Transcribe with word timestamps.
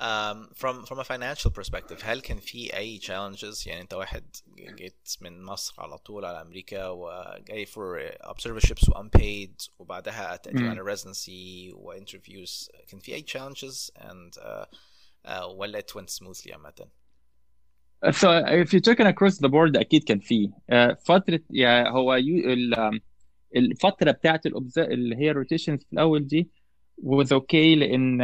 um, 0.00 0.48
from 0.54 0.84
from 0.86 0.98
a 0.98 1.04
financial 1.04 1.50
perspective 1.50 2.04
هل 2.04 2.20
كان 2.20 2.38
في 2.38 2.76
اي 2.76 3.00
challenges 3.00 3.66
يعني 3.66 3.80
انت 3.80 3.94
واحد 3.94 4.24
جيت 4.58 5.16
من 5.20 5.42
مصر 5.44 5.74
على 5.78 5.98
طول 5.98 6.24
على 6.24 6.40
امريكا 6.42 6.88
وجاي 6.88 7.66
for 7.66 8.00
observerships 8.26 8.88
و 8.88 8.92
unpaid 9.02 9.68
وبعدها 9.78 10.36
تقديم 10.36 10.62
مم. 10.62 10.68
على 10.70 10.96
residency 10.96 11.74
و 11.74 11.94
interviews 11.94 12.68
كان 12.88 13.00
في 13.00 13.14
اي 13.14 13.24
challenges 13.30 13.90
and 13.98 14.38
uh, 14.42 14.66
uh, 15.28 15.44
ولا 15.44 15.80
it 15.80 15.92
went 16.00 16.10
smoothly 16.10 16.52
عامة 16.52 16.86
So 18.06 18.28
if 18.62 18.72
you're 18.72 18.80
talking 18.90 19.06
across 19.06 19.38
the 19.38 19.48
board 19.48 19.76
اكيد 19.76 20.04
كان 20.04 20.18
فيه 20.18 20.48
آه، 20.70 20.98
فتره 21.06 21.40
يعني 21.50 21.88
هو 21.90 22.14
يو 22.14 22.52
ال- 22.52 22.74
آم، 22.74 23.00
الفتره 23.56 24.10
بتاعت 24.10 24.48
الأوبز- 24.48 24.78
اللي 24.78 25.16
هي 25.16 25.30
روتيشنز 25.30 25.84
في 25.84 25.92
الاول 25.92 26.26
دي 26.26 26.50
was 27.02 27.26
okay 27.26 27.54
لان 27.76 28.20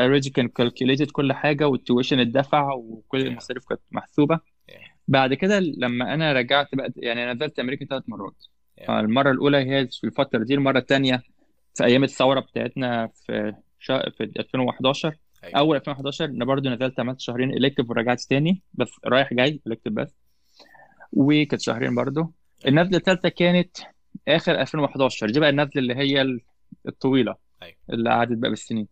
already 0.00 0.30
كان 0.32 0.48
calculated 0.60 1.10
كل 1.12 1.32
حاجة 1.32 1.68
وال 1.68 1.79
tuition 1.79 2.18
اتدفع 2.20 2.72
وكل 2.74 3.22
Yeah. 3.22 3.26
المصاريف 3.26 3.64
كانت 3.68 3.80
محسوبة 3.90 4.36
Yeah. 4.70 4.74
بعد 5.08 5.34
كده 5.34 5.58
لما 5.60 6.14
أنا 6.14 6.32
رجعت 6.32 6.74
بقى 6.74 6.92
يعني 6.96 7.24
أنا 7.24 7.32
نزلت 7.34 7.58
أمريكا 7.58 7.84
ثلاث 7.86 8.02
مرات 8.08 8.44
Yeah. 8.80 8.90
المره 8.90 9.30
الأولى 9.30 9.56
هي 9.58 9.88
في 9.88 10.04
الفترة 10.04 10.44
دي 10.44 10.54
المرة 10.54 10.78
الثانية 10.78 11.22
في 11.74 11.84
أيام 11.84 12.04
الثورة 12.04 12.40
بتاعتنا 12.40 13.06
في 13.06 13.52
شا... 13.78 14.10
في 14.10 14.24
2011 14.24 15.14
أيوة. 15.44 15.58
أول 15.58 15.76
2011 15.76 16.24
أنا 16.24 16.44
برضو 16.44 16.68
نزلت 16.68 17.00
عملت 17.00 17.20
شهرين 17.20 17.50
elective 17.50 17.90
ورجعت 17.90 18.20
تاني 18.20 18.62
بس 18.74 18.90
رايح 19.04 19.34
جاي 19.34 19.60
elective 19.66 19.92
بس 19.92 20.14
وكانت 21.12 21.60
شهرين 21.62 21.94
برضو 21.94 22.32
النزلة 22.66 22.96
الثالثه 22.96 23.28
كانت 23.28 23.76
آخر 24.28 24.60
2011 24.60 25.30
دي 25.30 25.40
بقى 25.40 25.50
النزلة 25.50 25.72
اللي 25.76 25.94
هي 25.94 26.22
ال- 26.22 26.40
الطويلة 26.88 27.34
أيوة. 27.62 27.76
اللي 27.90 28.10
قعدت 28.10 28.38
بقى 28.38 28.50
بالسنين 28.50 28.88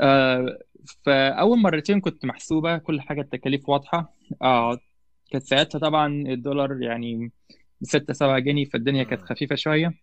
آه 0.00 0.58
فأول 1.06 1.58
مرتين 1.58 2.00
كنت 2.00 2.24
محسوبة 2.24 2.78
كل 2.78 3.00
حاجة 3.00 3.20
التكاليف 3.20 3.68
واضحة 3.68 4.14
آه 4.42 4.78
كانت 5.30 5.44
ساعتها 5.44 5.78
طبعا 5.78 6.06
الدولار 6.28 6.82
يعني 6.82 7.32
6 7.82 8.12
7 8.12 8.38
جنيه 8.38 8.64
فالدنيا 8.64 9.04
كانت. 9.04 9.22
خفيفة 9.22 9.54
شوية. 9.56 9.94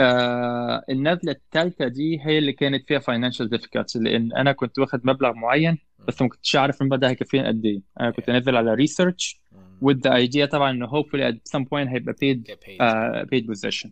آه 0.00 0.84
النزله 0.90 1.32
الثالثه 1.32 1.88
دي 1.88 2.20
هي 2.24 2.38
اللي 2.38 2.52
كانت 2.52 2.88
فيها 2.88 2.98
financial 3.00 3.48
difficulty 3.58 3.96
لأن 3.96 4.32
أنا 4.32 4.52
كنت 4.52 4.78
واخد 4.78 5.00
مبلغ 5.06 5.32
معين 5.32 5.78
بس 6.08 6.22
ما 6.22 6.28
كنتش 6.28 6.56
عارف 6.56 6.80
المبلغ 6.82 6.98
ده 7.00 7.08
هيكفيني 7.08 7.46
قد 7.48 7.64
إيه 7.64 7.80
أنا 8.00 8.10
كنت. 8.10 8.30
نازل 8.30 8.56
على 8.56 8.76
research 8.86 9.36
مم. 9.52 9.90
with 9.90 9.96
the 9.96 10.10
idea 10.28 10.44
طبعا 10.50 10.70
إنه 10.70 10.86
hopefully 10.86 11.32
at 11.32 11.56
some 11.58 11.62
point 11.64 11.88
هيبقى 11.88 12.14
paid 12.14 12.38
uh, 12.52 13.26
paid 13.34 13.46
position. 13.54 13.88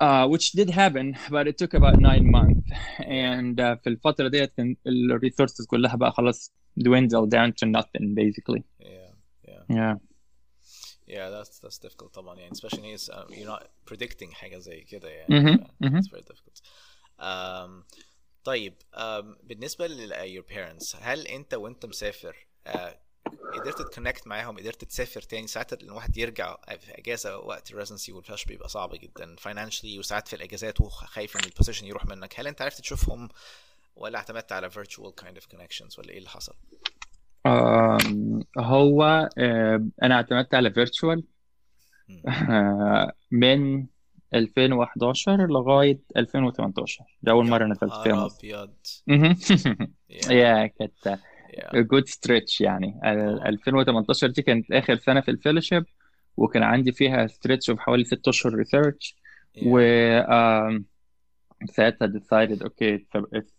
uh, 0.00 0.26
which 0.32 0.46
did 0.52 0.70
happen 0.70 1.06
but 1.30 1.44
it 1.50 1.56
took 1.62 1.74
about 1.80 1.96
nine 2.10 2.24
months 2.38 2.68
and 2.98 3.60
uh, 3.60 3.74
في 3.82 3.86
الفترة 3.86 4.28
ديت 4.28 4.52
كان 4.56 4.76
ال 4.86 5.20
resources 5.24 5.66
كلها 5.66 5.96
بقى 5.96 6.12
خلاص 6.12 6.52
dwindled 6.80 7.28
down 7.28 7.50
to 7.52 7.66
nothing 7.68 8.14
basically 8.14 8.62
Yeah. 8.80 9.12
Yeah. 9.48 9.62
yeah 9.78 9.94
Yeah, 11.06 11.28
that's 11.30 11.58
that's 11.62 11.78
difficult 11.86 12.14
طبعا 12.14 12.38
يعني 12.40 12.52
especially 12.54 12.92
is 12.98 13.10
uh, 13.10 13.24
you're 13.30 13.50
not 13.56 13.62
predicting 13.92 14.32
حاجة 14.32 14.58
زي 14.58 14.80
كده 14.80 15.08
يعني 15.08 15.42
Mhm, 15.42 15.58
ف- 15.58 15.84
mhm. 15.84 15.98
it's 15.98 16.08
very 16.08 16.22
difficult. 16.32 16.60
Um, 17.18 17.84
طيب 18.44 18.74
um, 18.94 19.24
بالنسبة 19.42 19.86
ل 19.86 20.12
uh, 20.12 20.16
your 20.42 20.54
parents 20.54 20.96
هل 21.02 21.26
أنت 21.26 21.54
وأنت 21.54 21.86
مسافر 21.86 22.36
uh, 22.68 22.70
قدرت 23.59 23.81
ت 23.81 23.87
connect 23.87 24.27
معاهم 24.27 24.57
قدرت 24.57 24.83
تسافر 24.83 25.21
تاني 25.21 25.47
ساعات 25.47 25.83
الواحد 25.83 26.17
يرجع 26.17 26.57
في 26.79 26.91
أجازة 26.91 27.37
وقت 27.37 27.71
ال 27.71 27.75
residency 27.75 28.11
وال 28.11 28.17
fellowship 28.17 28.45
بيبقى 28.45 28.69
صعب 28.69 28.95
جدا 28.95 29.35
financially 29.35 29.99
وساعات 29.99 30.27
في 30.27 30.35
الأجازات 30.35 30.81
وخايف 30.81 31.37
إن 31.37 31.43
ال 31.43 31.48
position 31.48 31.87
يروح 31.87 32.05
منك. 32.05 32.39
هل 32.39 32.47
أنت 32.47 32.61
عرفت 32.61 32.81
تشوفهم 32.81 33.29
ولا 33.95 34.17
اعتمدت 34.17 34.51
على 34.51 34.69
virtual 34.69 35.11
kind 35.21 35.37
of 35.37 35.55
connections 35.55 35.99
ولا 35.99 36.09
إيه 36.09 36.17
اللي 36.17 36.29
حصل؟ 36.29 36.53
هو 38.57 39.29
أنا 40.03 40.15
اعتمدت 40.15 40.53
على 40.53 40.69
uh, 40.69 40.73
من 43.31 43.85
2011 44.33 45.47
لغاية 45.47 45.99
2018 46.17 47.03
ده 47.23 47.31
أول 47.31 47.47
مرة 47.47 47.65
نزلت 47.65 47.93
فيها 47.93 48.13
نهار 48.13 48.25
مصر. 48.25 48.37
أبيض. 48.37 48.73
yeah 50.11 50.65
كانت 50.79 51.19
a 51.55 51.83
good 51.83 52.07
stretch 52.09 52.61
يعني. 52.61 52.99
ال- 53.05 53.47
2018 53.47 54.27
دي 54.29 54.41
كانت 54.41 54.71
آخر 54.71 54.95
سنة 54.95 55.21
في 55.21 55.31
ال 55.31 55.36
fellowship 55.36 55.85
وكان 56.37 56.63
عندي 56.63 56.91
فيها 56.91 57.27
stretch 57.27 57.73
of 57.73 57.79
حوالي 57.79 58.03
ست 58.03 58.27
أشهر 58.27 58.53
research 58.53 59.15
Yeah. 59.57 59.59
و 59.65 59.79
ساعتها 61.65 62.07
decided 62.07 62.59
okay 62.63 62.97
it's, 62.99 63.21
it's 63.21 63.37
it's 63.39 63.51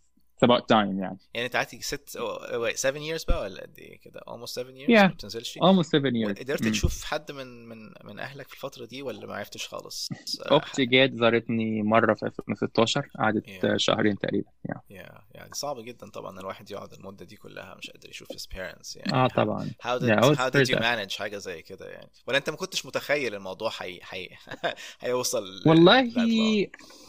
about 0.44 0.62
time 0.62 0.72
يعني 1.00 1.18
يعني 1.34 1.46
انت 1.46 1.56
قعدت 1.56 1.74
ست 1.82 2.18
wait, 2.52 2.76
seven 2.76 3.00
years 3.20 3.26
بقى 3.28 3.42
ولا 3.42 3.62
قد 3.62 3.78
إيه 3.78 3.98
كده 4.00 4.20
almost 4.20 4.50
seven 4.50 4.74
years 4.80 4.88
Yeah. 4.88 5.02
ما 5.02 5.06
بتنزلش 5.06 5.58
almost 5.58 5.86
seven 5.86 6.12
years 6.26 6.38
قدرت 6.40 6.62
مم. 6.64 6.70
تشوف 6.70 7.04
حد 7.04 7.32
من 7.32 7.68
من 7.68 7.92
من 8.04 8.18
أهلك 8.18 8.48
في 8.48 8.54
الفترة 8.54 8.84
دي 8.84 9.02
ولا 9.02 9.26
ما 9.26 9.34
عرفتش 9.34 9.68
خالص؟ 9.68 10.08
أختي 10.42 10.86
جت 10.86 11.14
زارتني 11.14 11.82
مرة 11.82 12.14
في 12.14 12.26
2016 12.26 13.08
قعدت 13.18 13.44
Yeah. 13.48 13.76
شهرين 13.76 14.18
تقريبا 14.18 14.50
yeah. 14.68 14.78
يا 14.90 15.22
يعني 15.34 15.50
صعب 15.54 15.80
جدا 15.80 16.08
طبعا 16.10 16.40
الواحد 16.40 16.70
يقعد 16.70 16.92
المدة 16.92 17.24
دي 17.24 17.36
كلها 17.36 17.74
مش 17.74 17.90
قادر 17.90 18.08
يشوف 18.08 18.28
his 18.32 18.42
parents 18.56 18.96
يعني 18.96 19.12
آه 19.12 19.26
طبعا 19.28 19.70
how 19.86 19.98
did 20.00 20.04
Yeah, 20.08 20.38
how 20.38 20.50
did 20.50 20.68
you 20.74 20.78
manage 20.78 21.16
حاجة 21.18 21.36
زي 21.36 21.62
كده 21.62 21.86
يعني 21.86 22.08
ولا 22.26 22.38
أنت 22.38 22.50
ما 22.50 22.56
كنتش 22.56 22.86
متخيل 22.86 23.34
الموضوع 23.34 23.70
حي... 23.70 24.00
حي... 24.02 24.28
هيوصل 25.00 25.44
والله؟ 25.66 26.12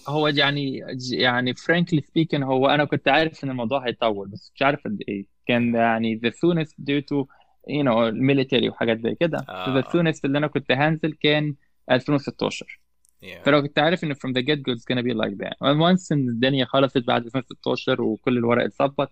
هو 0.07 0.28
يعني 0.28 0.81
يعني 1.11 1.53
frankly 1.53 1.97
speaking 2.00 2.44
هو 2.44 2.67
أنا 2.67 2.85
كنت 2.85 3.07
عارف 3.19 3.44
ان 3.44 3.50
الموضوع 3.50 3.88
هيطول 3.88 4.28
بس 4.28 4.52
مش 4.56 4.62
عارف 4.62 4.84
قد 4.85 5.00
إيه 5.09 5.25
كان 5.47 5.75
يعني 5.75 6.19
the 6.25 6.30
soonest 6.30 6.72
due 6.72 7.02
to 7.02 7.25
you 7.69 7.84
know 7.84 8.12
military 8.13 8.69
وحاجات 8.69 9.00
زي 9.02 9.16
كده 9.16 9.46
آه. 9.50 9.81
the 9.81 9.85
soonest 9.85 10.19
اللي 10.25 10.38
أنا 10.38 10.47
كنت 10.47 10.72
هنزل 10.72 11.13
كان 11.13 11.56
2016 11.91 12.79
Yeah. 13.22 13.44
فلو 13.46 13.62
كنت 13.62 13.79
عارف 13.79 14.03
ان 14.03 14.13
from 14.13 14.29
the 14.38 14.41
get 14.41 14.58
go 14.59 14.74
it's 14.75 14.85
gonna 14.94 15.03
be 15.03 15.13
like 15.13 15.35
that 15.44 15.53
and 15.68 15.78
once 15.79 16.12
ان 16.12 16.29
الدنيا 16.29 16.66
خلصت 16.66 17.08
بعد 17.08 17.25
2016 17.25 18.02
وكل 18.02 18.38
الورق 18.38 18.63
اتظبط 18.63 19.12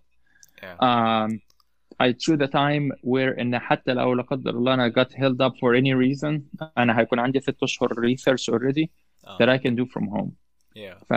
Yeah. 0.57 0.81
um, 0.81 1.31
I 2.03 2.11
choose 2.13 2.41
a 2.41 2.47
time 2.47 2.91
where 3.03 3.39
ان 3.39 3.59
حتى 3.59 3.93
لو 3.93 4.13
لا 4.13 4.23
قدر 4.23 4.49
الله 4.51 4.73
أنا 4.73 4.89
got 4.89 5.07
held 5.13 5.47
up 5.47 5.53
for 5.53 5.75
any 5.81 5.93
reason 6.05 6.41
أنا 6.77 6.99
هيكون 6.99 7.19
عندي 7.19 7.39
ست 7.39 7.63
اشهر 7.63 7.89
research 7.89 8.53
already 8.53 8.85
آه. 9.27 9.37
that 9.37 9.59
I 9.59 9.63
can 9.63 9.71
do 9.71 9.85
from 9.85 10.03
home 10.17 10.31
Yeah. 10.77 11.03
ف 11.09 11.13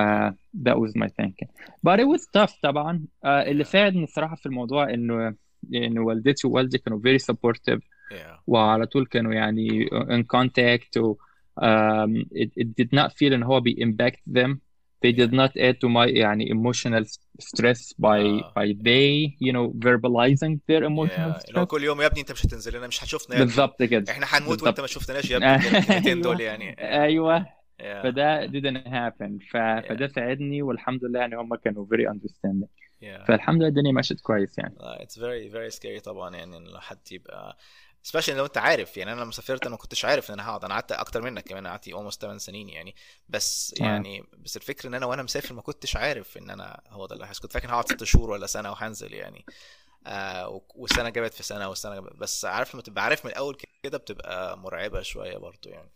that 0.67 0.77
was 0.79 0.93
my 1.03 1.09
thinking. 1.21 1.49
But 1.87 2.01
it 2.01 2.07
was 2.15 2.23
tough 2.37 2.53
طبعا. 2.63 3.05
uh, 3.25 3.27
اللي 3.27 3.65
ساعدني 3.65 4.05
الصراحة 4.05 4.37
في 4.37 4.47
الموضوع 4.47 4.91
إنه 4.95 5.35
إن 5.75 5.99
والدتي 5.99 6.47
ووالدي 6.47 6.79
كانوا 6.79 7.01
very 7.01 7.19
supportive. 7.33 7.81
Yeah. 8.13 8.41
وعلى 8.47 8.87
طول 8.87 9.07
كانوا 9.07 9.33
يعني 9.35 9.87
in 9.91 10.23
contact 10.37 10.97
و 10.97 11.15
um, 11.61 12.25
it, 12.35 12.51
it 12.63 12.67
did 12.81 12.89
not 12.99 13.11
feel 13.13 13.33
إن 13.33 13.43
هو 13.43 13.61
بي 13.61 13.77
impact 13.81 14.33
them. 14.39 14.59
They 15.07 15.13
did 15.13 15.33
not 15.33 15.53
add 15.67 15.77
to 15.83 15.89
my 15.89 16.07
يعني 16.09 16.45
emotional 16.55 17.05
stress 17.43 17.93
by 18.03 18.21
آه. 18.21 18.53
by 18.59 18.75
they 18.89 19.31
you 19.47 19.53
know 19.53 19.67
verbalizing 19.87 20.55
their 20.71 20.83
emotional 20.85 21.33
Yeah. 21.33 21.49
اللي 21.49 21.61
هو 21.61 21.65
stress. 21.65 21.69
كل 21.69 21.85
يوم 21.85 22.01
يا 22.01 22.07
ابني 22.07 22.21
انت 22.21 22.33
مش 22.33 22.47
هتنزل 22.47 22.77
لنا 22.77 22.87
مش 22.87 23.05
هتشوفنا 23.05 23.37
يا 23.37 23.41
ابني. 23.43 23.47
بالظبط 23.47 23.83
كده. 23.83 24.13
إحنا 24.13 24.27
هنموت 24.29 24.49
بالظبط. 24.51 24.67
وانت 24.67 24.81
ما 24.81 24.87
شفتناش 24.87 25.31
يا 25.31 25.37
ابني. 25.37 25.57
الكلمتين 25.79 26.21
دول 26.21 26.41
يعني. 26.41 26.77
أيوه. 27.03 27.60
Yeah. 27.81 28.03
فده 28.03 28.47
didn't 28.47 28.87
happen. 28.87 29.51
ف... 29.51 29.57
فده 29.89 30.09
ساعدني 30.09 30.63
والحمد 30.63 31.05
لله 31.05 31.21
يعني 31.21 31.37
هم 31.37 31.55
كانوا 31.55 31.87
very 31.87 32.13
understanding. 32.15 32.69
Yeah. 33.03 33.27
فالحمد 33.29 33.57
لله 33.59 33.69
الدنيا 33.69 33.93
مشيت 33.93 34.21
كويس 34.21 34.59
يعني. 34.59 34.75
Uh, 34.79 35.03
it's 35.03 35.15
very 35.17 35.53
very 35.55 35.79
scary 35.79 36.03
طبعا 36.05 36.37
يعني 36.37 36.57
إن 36.57 36.79
حد 36.81 37.13
يبقى 37.13 37.57
especially 38.09 38.31
لو 38.31 38.45
أنت 38.45 38.59
عارف 38.59 38.97
يعني 38.97 39.13
أنا 39.13 39.21
لما 39.21 39.33
سافرت 39.33 39.63
أنا 39.63 39.71
ما 39.71 39.77
كنتش 39.77 40.05
عارف 40.05 40.31
إن 40.31 40.35
أنا 40.35 40.49
هقعد. 40.49 40.65
أنا 40.65 40.75
قعدت 40.75 40.93
أكتر 40.93 41.23
منك 41.23 41.45
كمان 41.45 41.67
قعدت 41.67 41.91
almost 41.91 42.19
8 42.21 42.39
سنين 42.39 42.69
يعني. 42.69 42.95
بس 43.29 43.75
آه. 43.81 43.85
يعني 43.85 44.25
بس 44.39 44.57
الفكرة 44.57 44.89
إن 44.89 44.95
أنا 44.95 45.07
وأنا 45.07 45.23
مسافر 45.23 45.55
ما 45.55 45.63
كنتش 45.63 45.97
عارف 45.97 46.37
إن 46.39 46.51
أنا 46.51 46.81
هو 46.89 47.07
ده 47.07 47.15
اللي 47.15 47.25
هيحصل. 47.25 47.43
كنت 47.43 47.53
فاكر 47.53 47.69
هقعد 47.69 47.85
ست 47.89 48.05
شهور 48.05 48.31
ولا 48.31 48.47
سنة 48.47 48.71
وهنزل 48.71 49.13
يعني. 49.15 49.45
آه 50.07 50.63
والسنة 50.75 51.09
جابت 51.11 51.35
في 51.35 51.43
سنة 51.43 51.69
والسنة 51.69 51.95
جابت. 51.95 52.17
بس 52.17 52.45
عارف 52.45 52.75
لما 52.75 52.83
تبقى 52.83 53.05
عارف 53.05 53.25
من 53.25 53.31
الأول 53.31 53.57
كده 53.83 53.99
بتبقى 53.99 54.59
مرعبة 54.59 55.03
شوية 55.03 55.37
برضو 55.37 55.69
يعني. 55.69 55.91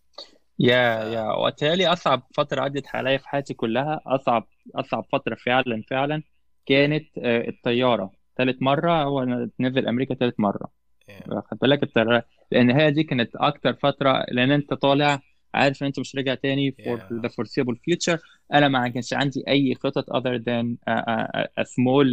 يا 0.59 1.05
يا 1.05 1.23
وقتها 1.23 1.93
أصعب 1.93 2.23
فترة 2.35 2.61
عدت 2.61 2.87
عليا 2.95 3.19
في 3.19 3.29
حياتي 3.29 3.55
كلها 3.55 4.01
أصعب 4.07 4.47
أصعب 4.75 5.05
فترة 5.13 5.35
فعلا 5.35 5.83
فعلا 5.91 6.23
كانت 6.67 7.05
آه، 7.19 7.49
الطيارة. 7.49 8.11
ثالث 8.39 8.63
مرة 8.63 9.03
هو 9.03 9.23
أنا 9.23 9.51
نزل 9.61 9.89
أمريكا 9.89 10.15
ثالث 10.15 10.35
مرة. 10.41 10.69
Yeah. 11.11 11.29
واخد 11.29 11.59
بالك؟ 11.63 11.83
الطيارة 11.83 12.25
لأن 12.53 12.71
هي 12.71 12.91
دي 12.91 13.03
كانت 13.03 13.37
أكتر 13.37 13.73
فترة 13.75 14.25
لأن 14.31 14.51
أنت 14.51 14.75
طالع 14.75 15.21
عارف 15.55 15.83
إن 15.83 15.87
أنت 15.87 15.99
مش 16.01 16.17
راجع 16.17 16.35
تاني 16.35 16.71
for 16.71 16.99
Yeah. 16.99 17.27
the 17.27 17.29
foreseeable 17.29 17.75
future. 17.77 18.19
أنا 18.53 18.69
ما 18.69 18.89
كانش 18.89 19.13
عندي 19.15 19.45
أي 19.49 19.75
خطط 19.75 20.11
other 20.11 20.39
than 20.39 20.77
a, 20.91 20.99
a, 21.01 21.45
a 21.61 21.65
small 21.65 22.07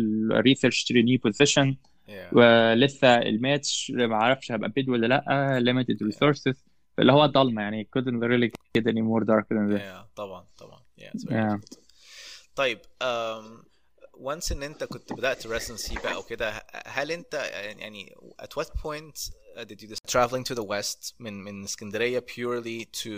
research 0.43 0.85
trainee 0.85 1.19
position. 1.29 1.75
Yeah. 2.07 2.11
ولسه 2.33 3.17
الماتش 3.17 3.91
ما 3.95 4.15
أعرفش 4.15 4.51
هبقى 4.51 4.69
بيد 4.69 4.89
ولا 4.89 5.07
لأ 5.07 5.59
limited 5.59 5.97
resources. 6.07 6.70
اللي 7.00 7.12
هو 7.12 7.26
ضلمه 7.26 7.62
يعني 7.62 7.88
couldn't 7.98 8.22
really 8.22 8.50
get 8.78 8.84
any 8.86 9.02
more 9.02 9.24
dark 9.24 9.46
than 9.56 9.74
this 9.76 9.82
Yeah. 9.82 10.16
طبعا 10.16 10.46
طبعا 10.58 10.80
yeah, 11.00 11.02
it's 11.14 11.24
very 11.24 11.32
Yeah. 11.34 11.56
difficult. 11.56 11.78
طيب 12.56 12.78
um, 13.02 13.64
once 14.18 14.52
ان 14.52 14.62
انت 14.62 14.84
كنت 14.84 15.12
بدأت 15.12 15.46
residency 15.46 16.02
بقى 16.02 16.18
وكده 16.18 16.66
هل 16.86 17.10
انت 17.12 17.34
يعني 17.78 18.14
at 18.42 18.62
what 18.62 18.66
point 18.66 19.30
did 19.56 19.80
you 19.82 19.86
decide 19.88 20.10
traveling 20.12 20.44
to 20.44 20.54
the 20.54 20.62
west 20.64 21.14
من 21.18 21.32
من 21.44 21.64
اسكندرية 21.64 22.20
purely 22.20 22.84
to 22.84 23.10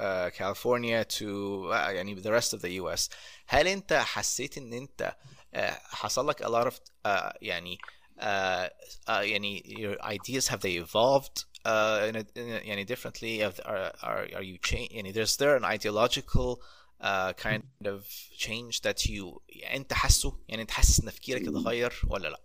uh, 0.00 0.30
California 0.38 1.04
to 1.04 1.24
uh, 1.70 1.74
يعني 1.90 2.22
the 2.22 2.40
rest 2.40 2.52
of 2.56 2.60
the 2.62 2.70
US 2.82 3.08
هل 3.46 3.68
انت 3.68 3.92
حسيت 3.92 4.58
ان 4.58 4.72
انت 4.72 5.16
uh, 5.54 5.58
حصل 5.84 6.28
لك 6.28 6.42
a 6.42 6.46
lot 6.46 6.70
of 6.72 6.74
uh, 6.76 7.32
يعني 7.42 7.78
uh, 8.20 8.22
uh, 8.22 9.10
يعني 9.10 9.62
your 9.78 10.04
ideas 10.06 10.48
have 10.48 10.60
they 10.60 10.84
evolved 10.86 11.44
uh, 11.65 12.09
in 12.09 12.15
a, 12.15 12.23
in 12.35 12.49
a, 12.49 12.67
يعني 12.67 12.85
differently 12.85 13.43
are, 13.43 13.91
are, 14.03 14.27
are 14.35 14.43
you 14.43 14.57
change 14.57 14.91
يعني 14.91 15.13
there's 15.13 15.37
there 15.37 15.55
an 15.55 15.65
ideological 15.65 16.61
uh, 17.01 17.33
kind 17.33 17.63
of 17.85 18.05
change 18.37 18.81
that 18.81 19.05
you 19.05 19.39
يعني 19.49 19.77
انت 19.77 19.93
حاسه؟ 19.93 20.39
يعني 20.49 20.61
انت 20.61 20.71
حاسس 20.71 20.99
إن 20.99 21.05
تفكيرك 21.05 21.47
اتغير 21.47 22.01
ولا 22.07 22.27
لا؟ 22.27 22.41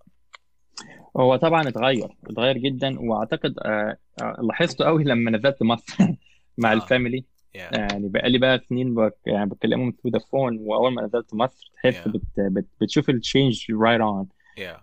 هو 1.16 1.36
طبعا 1.36 1.68
اتغير 1.68 2.08
اتغير 2.26 2.58
جدا 2.58 3.00
واعتقد 3.00 3.54
آه، 3.58 3.96
آه، 4.22 4.36
لاحظته 4.42 4.84
قوي 4.84 5.04
لما 5.04 5.30
نزلت 5.30 5.62
مصر 5.62 5.96
مع 6.58 6.72
آه. 6.72 6.74
الفاميلي. 6.74 7.24
Yeah. 7.54 7.78
يعني 7.78 8.08
بقى 8.08 8.30
لي 8.30 8.38
بقى 8.38 8.58
سنين 8.68 8.94
بك 8.94 9.16
يعني 9.26 9.50
بكلمهم 9.50 9.94
through 10.02 10.12
the 10.12 10.18
phone 10.18 10.58
وأول 10.60 10.92
ما 10.92 11.02
نزلت 11.02 11.34
مصر 11.34 11.70
تحس 11.74 11.94
yeah. 11.94 12.08
بت 12.08 12.22
بت 12.38 12.66
بتشوف 12.80 13.10
ال 13.10 13.18
change 13.18 13.66
right 13.72 14.00
on 14.00 14.28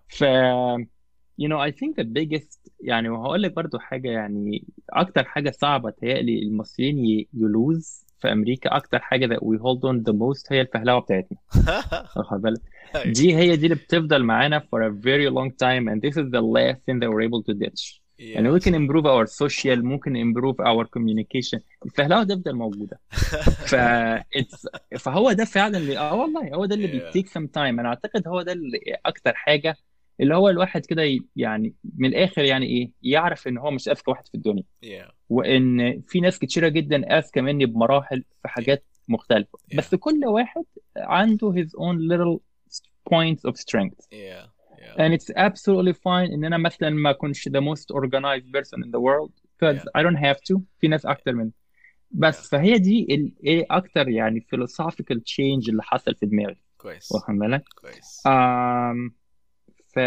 ف 0.08 0.24
you 1.38 1.48
know 1.48 1.60
I 1.60 1.72
think 1.72 1.96
the 1.96 2.04
biggest 2.04 2.60
يعني 2.80 3.10
وهقول 3.10 3.42
لك 3.44 3.54
برضو 3.54 3.80
حاجة 3.80 4.10
يعني 4.10 4.66
أكتر 4.90 5.24
حاجة 5.24 5.50
صعبة 5.52 5.90
تهيألي 5.90 6.40
المصريين 6.40 7.28
ي 7.34 7.48
lose 7.48 8.06
في 8.22 8.32
أمريكا 8.32 8.76
أكتر 8.76 9.00
حاجة 9.00 9.36
that 9.36 9.40
we 9.40 9.58
hold 9.58 9.84
on 9.84 10.04
the 10.04 10.14
most 10.14 10.52
هي 10.52 10.62
الفهلوة 10.62 11.00
بتاعتنا. 11.00 11.38
واخد 12.18 12.42
بالك؟ 12.42 12.62
أيوه. 12.96 13.14
دي 13.14 13.36
هي 13.36 13.56
دي 13.56 13.66
اللي 13.66 13.76
بتفضل 13.76 14.24
معانا 14.24 14.60
for 14.60 14.80
a 14.80 14.92
very 15.04 15.30
long 15.30 15.52
time 15.52 15.88
and 15.90 16.02
this 16.02 16.16
is 16.18 16.32
the 16.32 16.42
last 16.42 16.80
thing 16.86 17.00
that 17.00 17.10
we're 17.10 17.28
able 17.30 17.44
to 17.44 17.54
ditch. 17.54 18.02
يعني 18.20 18.60
we 18.60 18.62
can 18.62 18.74
improve 18.76 19.06
our 19.06 19.26
social 19.26 19.78
ممكن 19.78 20.34
improve 20.34 20.56
our 20.56 20.86
communication. 20.86 21.60
الفهلوة 21.86 22.24
تفضل 22.24 22.56
موجودة. 22.56 23.00
ف 23.72 23.76
it's 24.20 24.98
فهو 25.00 25.32
ده 25.32 25.46
فعلا 25.46 25.78
اللي 25.78 25.98
آه 25.98 26.16
والله 26.16 26.56
هو 26.56 26.66
ده 26.66 26.76
اللي 26.76 26.88
yeah. 26.88 27.04
بيتيك 27.06 27.28
سم 27.28 27.48
تايم 27.48 27.80
أنا 27.80 27.90
أعتقد 27.90 28.28
هو 28.28 28.42
ده 28.42 28.52
اللي 28.52 28.80
أكتر 29.06 29.34
حاجة 29.34 29.76
اللي 30.20 30.36
هو 30.36 30.50
الواحد 30.50 30.86
كده 30.86 31.04
يعني 31.36 31.74
من 31.98 32.10
الآخر 32.10 32.44
يعني 32.44 32.66
إيه 32.66 32.92
يعرف 33.04 33.48
إن 33.48 33.58
هو 33.58 33.72
مش 33.72 33.90
أذكى 33.90 34.12
واحد 34.12 34.28
في 34.28 34.36
الدنيا. 34.36 34.64
Yeah. 34.86 35.12
وإن 35.30 36.02
في 36.08 36.20
ناس 36.20 36.40
كتيرة 36.40 36.68
جدا 36.68 37.18
أذكى 37.18 37.42
مني 37.42 37.66
بمراحل 37.66 38.24
في 38.42 38.48
yeah. 38.48 38.52
حاجات 38.52 38.86
مختلفة. 39.08 39.60
Yeah. 39.74 39.78
بس 39.78 39.96
كل 39.96 40.26
واحد 40.26 40.64
عنده 40.98 41.52
his 41.54 41.68
own 41.68 41.98
little 42.12 42.40
points 43.14 43.52
of 43.52 43.56
strength. 43.58 44.08
Yeah. 44.12 44.46
Yeah. 44.78 45.02
And 45.04 45.14
it's 45.14 45.30
absolutely 45.38 45.94
fine 45.94 46.34
إن 46.34 46.46
أنا 46.46 46.58
مثلا 46.58 46.90
ما 46.90 47.10
أكونش 47.10 47.50
the 47.50 47.62
most 47.62 47.96
organized 47.96 48.52
person 48.58 48.84
in 48.86 48.90
the 48.92 49.00
world 49.00 49.32
because 49.46 49.78
yeah. 49.84 50.00
I 50.00 50.04
don't 50.04 50.20
have 50.26 50.38
to. 50.52 50.60
في 50.80 50.88
ناس 50.88 51.06
yeah. 51.06 51.10
أكتر 51.10 51.34
مني. 51.34 51.52
yeah. 51.52 51.62
بس 52.12 52.50
فهي 52.50 52.78
دي 52.78 53.08
ال- 53.16 53.34
إيه 53.44 53.66
أكتر 53.72 54.10
يعني 54.10 54.46
philosophical 54.56 55.16
change 55.18 55.70
اللي 55.70 55.84
حصل 55.84 56.16
في 56.16 56.26
دماغي. 56.26 56.62
كويس. 56.78 57.12
واخد 57.12 57.34
بالك؟ 57.34 57.64
كويس. 57.82 58.22
um, 58.28 59.12
ف 59.94 60.00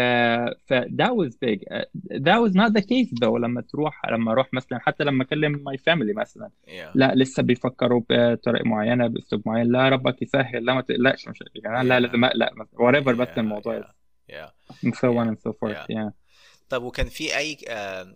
ف 0.65 0.73
that 0.73 1.13
was 1.15 1.35
big. 1.35 1.59
Uh, 1.71 1.85
that 2.27 2.39
was 2.39 2.53
not 2.53 2.73
the 2.73 2.81
case 2.81 3.09
though 3.21 3.37
لما 3.37 3.61
تروح 3.61 4.05
لما 4.11 4.31
أروح 4.31 4.53
مثلا 4.53 4.79
حتى 4.79 5.03
لما 5.03 5.23
أكلم 5.23 5.63
my 5.69 5.77
family 5.77 6.15
مثلا. 6.17 6.49
Yeah. 6.67 6.71
لا 6.95 7.15
لسه 7.15 7.43
بيفكروا 7.43 8.01
بطريقة 8.09 8.67
معينة 8.67 9.07
بأسلوب 9.07 9.41
معين. 9.45 9.71
لا 9.71 9.89
ربك 9.89 10.21
يسهل. 10.21 10.65
لا 10.65 10.73
ما 10.73 10.81
تقلقش 10.81 11.27
مش 11.27 11.43
يعني 11.55 11.87
لا 11.87 11.97
yeah. 11.97 12.01
لازم 12.01 12.25
اقلق 12.25 12.49
whatever 12.75 13.09
بس 13.09 13.27
yeah 13.27 13.37
الموضوع 13.37 13.81
yeah. 13.81 14.33
yeah. 14.33 14.49
And 14.85 14.95
so 14.95 15.17
on 15.17 15.25
yeah. 15.25 15.29
and 15.29 15.39
so 15.39 15.53
forth. 15.53 15.89
Yeah. 15.89 15.95
Yeah. 15.95 16.11
طب 16.69 16.83
وكان 16.83 17.09
في 17.09 17.37
أي 17.37 17.55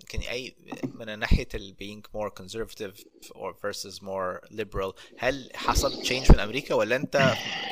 كان 0.09 0.21
أي 0.31 0.55
من 0.95 1.19
ناحية 1.19 1.47
ال 1.55 1.75
being 1.81 2.19
more 2.19 2.29
conservative 2.29 3.03
or 3.35 3.53
versus 3.63 4.01
more 4.01 4.49
liberal 4.51 4.93
هل 5.17 5.49
حصل 5.55 6.03
change 6.03 6.31
من 6.31 6.39
أمريكا؟ 6.39 6.75
ولا 6.75 6.95
أنت 6.95 7.15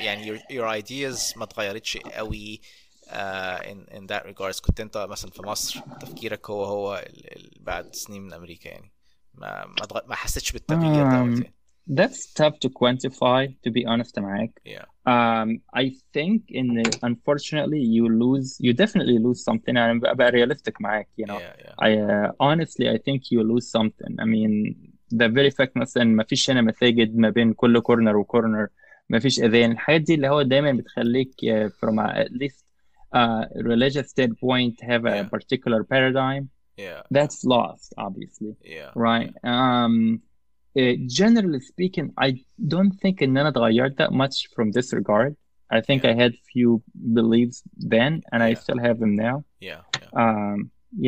يعني 0.01 0.38
your, 0.38 0.39
your 0.39 0.83
ideas 0.83 1.38
ما 1.38 1.44
اتغيرتش 1.44 1.97
قوي؟ 1.97 2.61
uh, 3.10 3.60
in 3.70 3.96
in 3.96 4.06
that 4.06 4.22
regards 4.26 4.60
كنت 4.60 4.80
انت 4.80 4.96
مثلا 5.10 5.30
في 5.30 5.42
مصر 5.42 5.80
تفكيرك 6.00 6.50
هو 6.50 6.64
هو 6.64 6.94
ال, 7.06 7.36
ال 7.36 7.50
بعد 7.60 7.94
سنين 7.94 8.22
من 8.22 8.32
امريكا 8.32 8.69
يعني 8.69 8.92
ما 9.34 9.66
ما, 9.66 9.74
اتغ- 9.86 10.08
ما 10.08 10.14
حسيتش 10.14 10.52
بالتغيير 10.52 11.04
دوت 11.04 11.38
um, 11.38 11.42
يعني 11.42 11.54
that's 11.90 12.32
tough 12.42 12.54
to 12.64 12.69
quantify 12.69 13.46
to 13.66 13.70
be 13.72 13.84
honest 13.86 14.19
معاك 14.19 14.60
yeah 14.69 14.84
Um, 15.08 15.48
I 15.82 15.84
think 16.16 16.38
in 16.60 16.66
unfortunately 17.08 17.82
you 17.96 18.04
lose 18.24 18.48
you 18.66 18.72
definitely 18.82 19.19
lose 19.26 19.40
something 19.48 19.74
and 19.76 19.86
I'm 19.90 20.00
بقى 20.16 20.30
realistic 20.30 20.80
معاك 20.80 21.08
you 21.20 21.26
know 21.26 21.38
yeah 21.40 21.54
yeah 21.64 21.74
I 21.86 21.90
uh, 22.12 22.30
honestly 22.48 22.86
I 22.94 22.98
think 23.06 23.20
you 23.32 23.40
lose 23.52 23.66
something 23.76 24.12
I 24.20 24.24
mean 24.34 24.52
the 25.20 25.28
very 25.28 25.50
fact 25.50 25.76
مثلا 25.76 26.04
ما 26.04 26.24
فيش 26.24 26.50
هنا 26.50 26.60
مساجد 26.62 27.16
ما 27.16 27.30
بين 27.30 27.52
كل 27.52 27.80
كورنر 27.80 28.16
وكورنر 28.16 28.69
ما 29.08 29.19
فيش 29.19 29.40
اذان 29.40 29.72
الحاجات 29.72 30.00
دي 30.00 30.14
اللي 30.14 30.28
هو 30.28 30.42
دايما 30.42 30.72
بتخليك 30.72 31.30
uh, 31.44 31.69
from 31.70 31.98
a, 31.98 32.24
at 32.24 32.30
least 32.32 32.64
uh, 33.19 33.44
religious 33.72 34.06
standpoint 34.14 34.74
have 34.90 35.02
a 35.04 35.16
yeah 35.16 35.28
particular 35.36 35.80
paradigm 35.92 36.44
yeah 36.86 37.00
that's 37.16 37.38
lost 37.54 37.88
obviously 38.06 38.52
yeah 38.76 38.90
right 39.08 39.30
yeah 39.44 39.84
um 39.84 39.94
uh, 40.80 40.94
generally 41.20 41.60
speaking, 41.72 42.06
I 42.26 42.28
don't 42.74 42.94
think 43.02 43.22
ان 43.22 43.36
انا 43.38 43.48
اتغيرت 43.48 44.02
that 44.02 44.10
much 44.12 44.36
from 44.54 44.70
this 44.76 44.92
regard. 44.94 45.32
I 45.76 45.80
think 45.80 46.02
yeah 46.02 46.12
I 46.12 46.14
had 46.22 46.32
few 46.52 46.70
beliefs 47.19 47.58
then 47.94 48.12
and 48.32 48.42
I 48.42 48.48
yeah 48.52 48.60
still 48.62 48.78
have 48.86 48.96
them 49.02 49.14
now. 49.26 49.36
yeah 49.69 49.80
yeah 50.00 50.10
Um, 50.22 50.58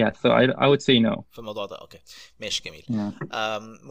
yeah, 0.01 0.11
so 0.23 0.27
I 0.41 0.43
I 0.65 0.67
would 0.71 0.83
say 0.89 0.97
no. 1.09 1.25
في 1.33 1.39
الموضوع 1.39 1.67
ده 1.67 1.77
اوكي 1.77 1.99
ماشي 2.41 2.63
جميل 2.65 2.83
Yeah. 2.89 3.13
um, 3.25 3.91